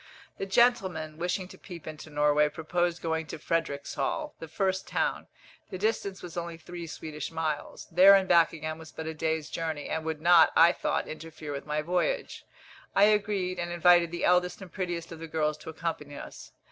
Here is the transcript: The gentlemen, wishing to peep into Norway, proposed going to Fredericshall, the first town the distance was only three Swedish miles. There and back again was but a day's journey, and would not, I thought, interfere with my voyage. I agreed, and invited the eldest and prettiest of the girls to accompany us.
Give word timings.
The 0.39 0.47
gentlemen, 0.47 1.19
wishing 1.19 1.47
to 1.49 1.59
peep 1.59 1.85
into 1.85 2.09
Norway, 2.09 2.49
proposed 2.49 3.03
going 3.03 3.27
to 3.27 3.37
Fredericshall, 3.37 4.33
the 4.39 4.47
first 4.47 4.87
town 4.87 5.27
the 5.69 5.77
distance 5.77 6.23
was 6.23 6.35
only 6.35 6.57
three 6.57 6.87
Swedish 6.87 7.29
miles. 7.31 7.85
There 7.91 8.15
and 8.15 8.27
back 8.27 8.51
again 8.51 8.79
was 8.79 8.91
but 8.91 9.05
a 9.05 9.13
day's 9.13 9.47
journey, 9.47 9.87
and 9.89 10.03
would 10.03 10.19
not, 10.19 10.51
I 10.55 10.71
thought, 10.71 11.07
interfere 11.07 11.51
with 11.51 11.67
my 11.67 11.83
voyage. 11.83 12.43
I 12.95 13.03
agreed, 13.03 13.59
and 13.59 13.71
invited 13.71 14.09
the 14.09 14.25
eldest 14.25 14.59
and 14.59 14.71
prettiest 14.73 15.11
of 15.11 15.19
the 15.19 15.27
girls 15.27 15.55
to 15.59 15.69
accompany 15.69 16.15
us. 16.15 16.51